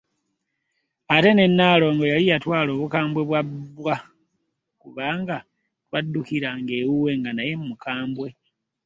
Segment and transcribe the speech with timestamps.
[1.15, 3.95] Ate ne Nnaalongo yali yatwala obukambwe bwa bba
[4.81, 5.37] kubanga
[5.87, 8.29] twaddukiranga ewuwe naye nga mukambwe.